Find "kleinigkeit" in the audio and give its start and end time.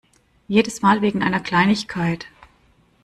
1.39-2.25